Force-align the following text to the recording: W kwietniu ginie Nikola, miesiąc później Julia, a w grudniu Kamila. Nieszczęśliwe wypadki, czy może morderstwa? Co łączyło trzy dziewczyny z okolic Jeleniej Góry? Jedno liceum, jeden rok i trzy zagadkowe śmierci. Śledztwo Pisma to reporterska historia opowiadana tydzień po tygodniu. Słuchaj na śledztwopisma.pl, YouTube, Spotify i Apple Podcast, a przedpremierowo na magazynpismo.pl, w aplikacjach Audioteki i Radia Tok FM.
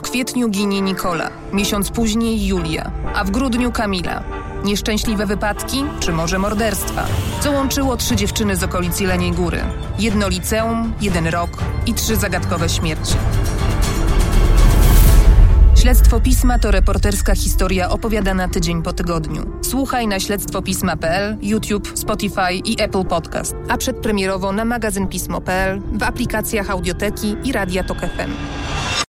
W 0.00 0.02
kwietniu 0.02 0.48
ginie 0.48 0.80
Nikola, 0.80 1.30
miesiąc 1.52 1.90
później 1.90 2.46
Julia, 2.46 2.90
a 3.14 3.24
w 3.24 3.30
grudniu 3.30 3.72
Kamila. 3.72 4.22
Nieszczęśliwe 4.64 5.26
wypadki, 5.26 5.84
czy 6.00 6.12
może 6.12 6.38
morderstwa? 6.38 7.06
Co 7.40 7.52
łączyło 7.52 7.96
trzy 7.96 8.16
dziewczyny 8.16 8.56
z 8.56 8.62
okolic 8.62 9.00
Jeleniej 9.00 9.32
Góry? 9.32 9.60
Jedno 9.98 10.28
liceum, 10.28 10.92
jeden 11.00 11.26
rok 11.26 11.50
i 11.86 11.94
trzy 11.94 12.16
zagadkowe 12.16 12.68
śmierci. 12.68 13.14
Śledztwo 15.76 16.20
Pisma 16.20 16.58
to 16.58 16.70
reporterska 16.70 17.34
historia 17.34 17.90
opowiadana 17.90 18.48
tydzień 18.48 18.82
po 18.82 18.92
tygodniu. 18.92 19.42
Słuchaj 19.62 20.06
na 20.06 20.20
śledztwopisma.pl, 20.20 21.36
YouTube, 21.42 21.92
Spotify 21.94 22.52
i 22.64 22.82
Apple 22.82 23.04
Podcast, 23.04 23.54
a 23.68 23.76
przedpremierowo 23.76 24.52
na 24.52 24.64
magazynpismo.pl, 24.64 25.80
w 25.92 26.02
aplikacjach 26.02 26.70
Audioteki 26.70 27.36
i 27.44 27.52
Radia 27.52 27.84
Tok 27.84 27.98
FM. 27.98 28.30